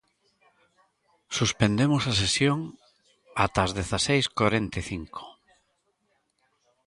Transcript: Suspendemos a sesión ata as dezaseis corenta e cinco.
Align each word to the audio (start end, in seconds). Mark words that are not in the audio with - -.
Suspendemos 1.37 2.03
a 2.11 2.13
sesión 2.21 2.59
ata 3.43 3.59
as 3.67 3.71
dezaseis 3.79 4.25
corenta 4.39 4.77
e 4.81 4.83
cinco. 4.91 5.23